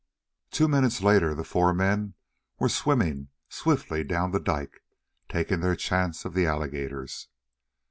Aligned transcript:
Two 0.49 0.67
minutes 0.67 1.03
later 1.03 1.35
the 1.35 1.43
four 1.43 1.75
men 1.75 2.15
were 2.57 2.69
swimming 2.69 3.27
swiftly 3.49 4.03
down 4.03 4.31
the 4.31 4.39
dike, 4.39 4.81
taking 5.29 5.59
their 5.59 5.75
chance 5.75 6.25
of 6.25 6.33
the 6.33 6.47
alligators. 6.47 7.27